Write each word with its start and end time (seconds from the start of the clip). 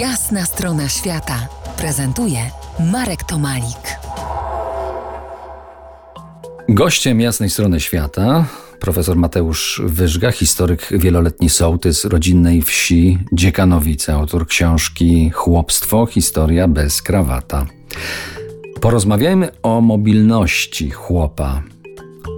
Jasna 0.00 0.44
strona 0.44 0.88
świata 0.88 1.48
prezentuje 1.78 2.38
Marek 2.92 3.24
Tomalik. 3.24 3.98
Gościem 6.68 7.20
jasnej 7.20 7.50
strony 7.50 7.80
świata 7.80 8.44
profesor 8.80 9.16
Mateusz 9.16 9.82
Wyżga, 9.84 10.32
historyk 10.32 10.88
wieloletni 10.90 11.50
sołtys 11.50 12.04
rodzinnej 12.04 12.62
wsi 12.62 13.18
Dziekanowice, 13.32 14.14
autor 14.14 14.46
książki 14.46 15.30
Chłopstwo, 15.30 16.06
historia 16.06 16.68
bez 16.68 17.02
krawata. 17.02 17.66
Porozmawiajmy 18.80 19.48
o 19.62 19.80
mobilności 19.80 20.90
chłopa. 20.90 21.62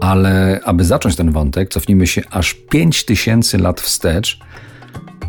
Ale 0.01 0.61
aby 0.65 0.85
zacząć 0.85 1.17
ten 1.17 1.33
wątek, 1.33 1.69
cofnijmy 1.69 2.07
się 2.07 2.23
aż 2.31 2.55
5000 2.55 3.59
lat 3.59 3.81
wstecz. 3.81 4.41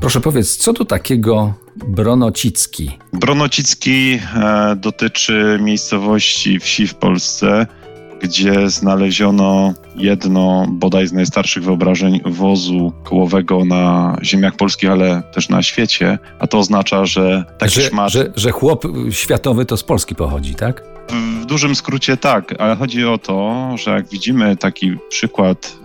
Proszę 0.01 0.21
powiedz, 0.21 0.57
co 0.57 0.73
to 0.73 0.85
takiego 0.85 1.53
Bronocicki? 1.75 2.97
Bronocicki 3.13 4.19
e, 4.35 4.75
dotyczy 4.75 5.59
miejscowości 5.61 6.59
wsi 6.59 6.87
w 6.87 6.95
Polsce, 6.95 7.67
gdzie 8.21 8.69
znaleziono 8.69 9.73
jedno 9.95 10.65
bodaj 10.69 11.07
z 11.07 11.13
najstarszych 11.13 11.63
wyobrażeń 11.63 12.21
wozu 12.25 12.93
kołowego 13.03 13.65
na 13.65 14.15
ziemiach 14.23 14.55
polskich, 14.55 14.89
ale 14.89 15.23
też 15.33 15.49
na 15.49 15.63
świecie, 15.63 16.19
a 16.39 16.47
to 16.47 16.57
oznacza, 16.57 17.05
że 17.05 17.45
taki 17.57 17.73
że, 17.73 17.81
szmat... 17.81 18.11
Że, 18.11 18.31
że 18.35 18.51
chłop 18.51 18.87
światowy 19.11 19.65
to 19.65 19.77
z 19.77 19.83
Polski 19.83 20.15
pochodzi, 20.15 20.55
tak? 20.55 20.83
W 21.41 21.45
dużym 21.45 21.75
skrócie 21.75 22.17
tak, 22.17 22.55
ale 22.59 22.75
chodzi 22.75 23.05
o 23.05 23.17
to, 23.17 23.69
że 23.77 23.91
jak 23.91 24.09
widzimy 24.09 24.57
taki 24.57 24.97
przykład 25.09 25.78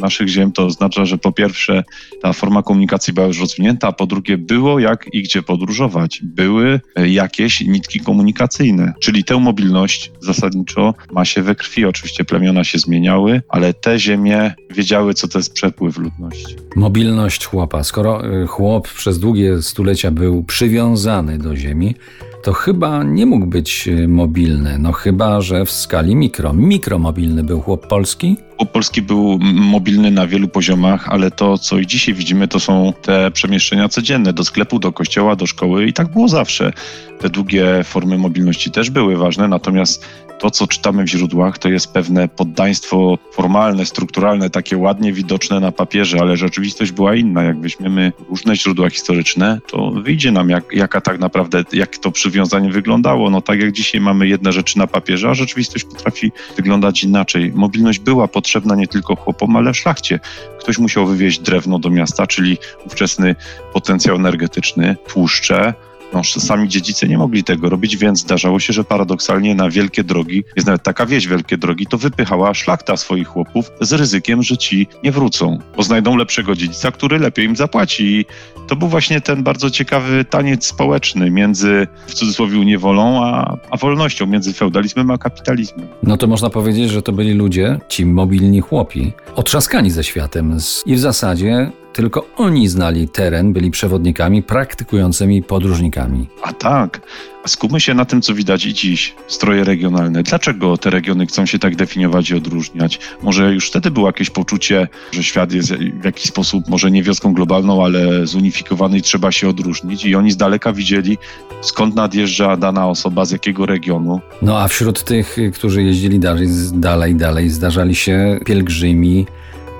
naszych 0.00 0.28
ziem, 0.28 0.52
to 0.52 0.66
oznacza, 0.66 1.04
że 1.04 1.18
po 1.18 1.32
pierwsze 1.32 1.84
ta 2.22 2.32
forma 2.32 2.62
komunikacji 2.62 3.12
była 3.12 3.26
już 3.26 3.40
rozwinięta, 3.40 3.88
a 3.88 3.92
po 3.92 4.06
drugie 4.06 4.38
było 4.38 4.78
jak 4.78 5.06
i 5.12 5.22
gdzie 5.22 5.42
podróżować. 5.42 6.20
Były 6.22 6.80
jakieś 7.06 7.60
nitki 7.60 8.00
komunikacyjne, 8.00 8.94
czyli 9.00 9.24
tę 9.24 9.36
mobilność 9.36 10.10
zasadniczo 10.20 10.94
ma 11.12 11.24
się 11.24 11.42
we 11.42 11.54
krwi. 11.54 11.84
Oczywiście 11.84 12.24
plemiona 12.24 12.64
się 12.64 12.78
zmieniały, 12.78 13.42
ale 13.48 13.74
te 13.74 13.98
ziemie 13.98 14.54
wiedziały, 14.70 15.14
co 15.14 15.28
to 15.28 15.38
jest 15.38 15.52
przepływ 15.52 15.98
ludności. 15.98 16.56
Mobilność 16.76 17.46
chłopa. 17.46 17.84
Skoro 17.84 18.42
y, 18.42 18.46
chłop 18.46 18.88
przez 18.88 19.18
długie 19.18 19.62
stulecia 19.62 20.10
był 20.10 20.44
przywiązany 20.44 21.38
do 21.38 21.56
ziemi, 21.56 21.94
to 22.42 22.52
chyba 22.52 23.02
nie 23.02 23.26
mógł 23.26 23.46
być 23.46 23.88
y, 23.88 24.08
mobilny. 24.08 24.78
No 24.78 24.92
chyba, 24.92 25.40
że 25.40 25.64
w 25.64 25.70
skali 25.70 26.16
mikro. 26.16 26.52
Mikromobilny 26.52 27.44
był 27.44 27.60
chłop 27.60 27.86
polski? 27.86 28.36
Polski 28.72 29.02
był 29.02 29.38
mobilny 29.42 30.10
na 30.10 30.26
wielu 30.26 30.48
poziomach, 30.48 31.08
ale 31.08 31.30
to, 31.30 31.58
co 31.58 31.78
i 31.78 31.86
dzisiaj 31.86 32.14
widzimy, 32.14 32.48
to 32.48 32.60
są 32.60 32.92
te 33.02 33.30
przemieszczenia 33.30 33.88
codzienne 33.88 34.32
do 34.32 34.44
sklepu, 34.44 34.78
do 34.78 34.92
kościoła, 34.92 35.36
do 35.36 35.46
szkoły 35.46 35.86
i 35.86 35.92
tak 35.92 36.12
było 36.12 36.28
zawsze. 36.28 36.72
Te 37.20 37.28
długie 37.28 37.84
formy 37.84 38.18
mobilności 38.18 38.70
też 38.70 38.90
były 38.90 39.16
ważne, 39.16 39.48
natomiast 39.48 40.04
to, 40.38 40.50
co 40.50 40.66
czytamy 40.66 41.04
w 41.04 41.08
źródłach, 41.08 41.58
to 41.58 41.68
jest 41.68 41.92
pewne 41.92 42.28
poddaństwo 42.28 43.18
formalne, 43.32 43.86
strukturalne, 43.86 44.50
takie 44.50 44.76
ładnie 44.76 45.12
widoczne 45.12 45.60
na 45.60 45.72
papierze, 45.72 46.18
ale 46.20 46.36
rzeczywistość 46.36 46.92
była 46.92 47.14
inna. 47.14 47.42
Jak 47.42 47.60
weźmiemy 47.60 48.12
różne 48.28 48.56
źródła 48.56 48.90
historyczne, 48.90 49.60
to 49.70 49.90
wyjdzie 49.90 50.32
nam, 50.32 50.50
jak, 50.50 50.64
jaka 50.72 51.00
tak 51.00 51.20
naprawdę, 51.20 51.64
jak 51.72 51.98
to 51.98 52.12
przywiązanie 52.12 52.70
wyglądało. 52.70 53.30
No 53.30 53.40
tak 53.40 53.60
jak 53.60 53.72
dzisiaj 53.72 54.00
mamy 54.00 54.28
jedne 54.28 54.52
rzeczy 54.52 54.78
na 54.78 54.86
papierze, 54.86 55.30
a 55.30 55.34
rzeczywistość 55.34 55.84
potrafi 55.84 56.32
wyglądać 56.56 57.04
inaczej. 57.04 57.52
Mobilność 57.54 57.98
była 57.98 58.28
potrzebna 58.44 58.74
nie 58.74 58.88
tylko 58.88 59.16
chłopom, 59.16 59.56
ale 59.56 59.74
szlachcie. 59.74 60.20
Ktoś 60.60 60.78
musiał 60.78 61.06
wywieźć 61.06 61.40
drewno 61.40 61.78
do 61.78 61.90
miasta, 61.90 62.26
czyli 62.26 62.58
ówczesny 62.86 63.34
potencjał 63.72 64.16
energetyczny, 64.16 64.96
tłuszcze, 65.06 65.74
no, 66.14 66.24
sami 66.24 66.68
dziedzice 66.68 67.08
nie 67.08 67.18
mogli 67.18 67.44
tego 67.44 67.68
robić, 67.68 67.96
więc 67.96 68.20
zdarzało 68.20 68.60
się, 68.60 68.72
że 68.72 68.84
paradoksalnie 68.84 69.54
na 69.54 69.70
wielkie 69.70 70.04
drogi, 70.04 70.44
jest 70.56 70.66
nawet 70.66 70.82
taka 70.82 71.06
wieś 71.06 71.28
wielkie 71.28 71.58
drogi, 71.58 71.86
to 71.86 71.98
wypychała 71.98 72.54
szlachta 72.54 72.96
swoich 72.96 73.28
chłopów 73.28 73.70
z 73.80 73.92
ryzykiem, 73.92 74.42
że 74.42 74.56
ci 74.56 74.86
nie 75.02 75.12
wrócą, 75.12 75.58
bo 75.76 75.82
znajdą 75.82 76.16
lepszego 76.16 76.54
dziedzica, 76.54 76.90
który 76.90 77.18
lepiej 77.18 77.46
im 77.46 77.56
zapłaci. 77.56 78.04
I 78.04 78.26
to 78.66 78.76
był 78.76 78.88
właśnie 78.88 79.20
ten 79.20 79.42
bardzo 79.42 79.70
ciekawy 79.70 80.24
taniec 80.24 80.66
społeczny 80.66 81.30
między, 81.30 81.86
w 82.06 82.14
cudzysłowie, 82.14 82.64
niewolą, 82.64 83.24
a, 83.24 83.56
a 83.70 83.76
wolnością, 83.76 84.26
między 84.26 84.52
feudalizmem 84.52 85.10
a 85.10 85.18
kapitalizmem. 85.18 85.86
No 86.02 86.16
to 86.16 86.26
można 86.26 86.50
powiedzieć, 86.50 86.90
że 86.90 87.02
to 87.02 87.12
byli 87.12 87.32
ludzie, 87.32 87.78
ci 87.88 88.06
mobilni 88.06 88.60
chłopi, 88.60 89.12
otrzaskani 89.34 89.90
ze 89.90 90.04
światem 90.04 90.56
i 90.86 90.94
w 90.94 91.00
zasadzie 91.00 91.70
tylko 91.94 92.26
oni 92.36 92.68
znali 92.68 93.08
teren, 93.08 93.52
byli 93.52 93.70
przewodnikami, 93.70 94.42
praktykującymi 94.42 95.42
podróżnikami. 95.42 96.26
A 96.42 96.52
tak. 96.52 97.00
Skupmy 97.46 97.80
się 97.80 97.94
na 97.94 98.04
tym, 98.04 98.22
co 98.22 98.34
widać 98.34 98.66
i 98.66 98.74
dziś. 98.74 99.14
Stroje 99.26 99.64
regionalne. 99.64 100.22
Dlaczego 100.22 100.78
te 100.78 100.90
regiony 100.90 101.26
chcą 101.26 101.46
się 101.46 101.58
tak 101.58 101.76
definiować 101.76 102.30
i 102.30 102.34
odróżniać? 102.34 102.98
Może 103.22 103.54
już 103.54 103.68
wtedy 103.68 103.90
było 103.90 104.06
jakieś 104.06 104.30
poczucie, 104.30 104.88
że 105.12 105.24
świat 105.24 105.52
jest 105.52 105.74
w 105.74 106.04
jakiś 106.04 106.24
sposób, 106.24 106.68
może 106.68 106.90
nie 106.90 107.02
wioską 107.02 107.32
globalną, 107.32 107.84
ale 107.84 108.26
zunifikowany 108.26 108.98
i 108.98 109.02
trzeba 109.02 109.32
się 109.32 109.48
odróżnić. 109.48 110.04
I 110.04 110.14
oni 110.14 110.30
z 110.30 110.36
daleka 110.36 110.72
widzieli, 110.72 111.18
skąd 111.60 111.94
nadjeżdża 111.94 112.56
dana 112.56 112.88
osoba, 112.88 113.24
z 113.24 113.30
jakiego 113.30 113.66
regionu. 113.66 114.20
No 114.42 114.58
a 114.58 114.68
wśród 114.68 115.04
tych, 115.04 115.36
którzy 115.54 115.82
jeździli 115.82 116.18
dalej, 116.18 116.48
dalej, 116.72 117.14
dalej 117.14 117.50
zdarzali 117.50 117.94
się 117.94 118.40
pielgrzymi, 118.44 119.26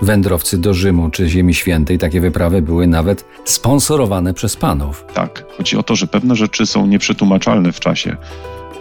wędrowcy 0.02 0.58
do 0.58 0.74
Rzymu 0.74 1.10
czy 1.10 1.28
Ziemi 1.28 1.54
Świętej. 1.54 1.98
Takie 1.98 2.20
wyprawy 2.20 2.62
były 2.62 2.86
nawet 2.86 3.24
sponsorowane 3.44 4.34
przez 4.34 4.56
panów. 4.56 5.04
Tak, 5.14 5.44
chodzi 5.56 5.76
o 5.76 5.82
to, 5.82 5.96
że 5.96 6.06
pewne 6.06 6.36
rzeczy 6.36 6.66
są 6.66 6.86
nieprzetłumaczalne 6.86 7.72
w 7.72 7.80
czasie 7.80 8.16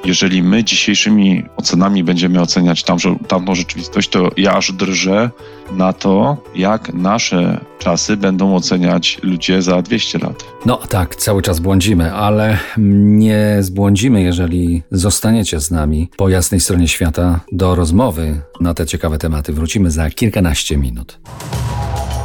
jeżeli 0.06 0.44
my 0.44 0.64
dzisiejszymi 0.64 1.44
ocenami 1.58 2.04
będziemy 2.04 2.42
oceniać 2.42 2.84
tamże, 2.84 3.16
tamtą 3.28 3.56
rzeczywistość, 3.56 4.10
to 4.10 4.30
ja 4.38 4.54
aż 4.54 4.72
drżę 4.72 5.30
na 5.72 5.94
to, 5.94 6.38
jak 6.56 6.94
nasze 6.94 7.60
czasy 7.80 8.18
będą 8.18 8.56
oceniać 8.56 9.20
ludzie 9.24 9.62
za 9.62 9.82
200 9.82 10.20
lat. 10.20 10.44
No 10.66 10.78
tak, 10.78 11.16
cały 11.16 11.42
czas 11.42 11.60
błądzimy, 11.60 12.14
ale 12.14 12.58
nie 12.78 13.58
zbłądzimy, 13.60 14.22
jeżeli 14.22 14.84
zostaniecie 14.92 15.60
z 15.60 15.72
nami 15.72 16.10
po 16.18 16.30
jasnej 16.30 16.60
stronie 16.60 16.88
świata 16.88 17.40
do 17.52 17.76
rozmowy 17.76 18.42
na 18.62 18.74
te 18.74 18.86
ciekawe 18.86 19.18
tematy. 19.18 19.54
Wrócimy 19.54 19.92
za 19.92 20.10
kilkanaście 20.10 20.78
minut. 20.78 21.20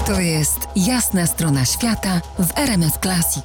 To 0.07 0.21
jest 0.21 0.69
jasna 0.77 1.27
strona 1.27 1.65
świata 1.65 2.21
w 2.39 2.59
RMS 2.59 2.99
Classic. 3.03 3.45